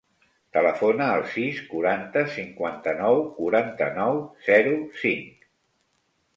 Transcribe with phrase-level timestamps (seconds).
[0.55, 4.77] Telefona al sis, quaranta, cinquanta-nou, quaranta-nou, zero,
[5.07, 5.49] cinc.